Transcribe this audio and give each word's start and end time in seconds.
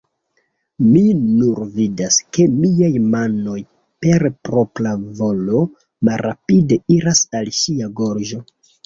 Mi 0.83 1.01
nur 1.25 1.59
vidas, 1.73 2.15
ke 2.37 2.45
miaj 2.53 2.89
manoj, 3.15 3.57
per 4.05 4.25
propra 4.47 4.95
volo, 5.21 5.61
malrapide 6.11 6.79
iras 6.97 7.23
al 7.43 7.53
ŝia 7.59 7.91
gorĝo... 8.01 8.41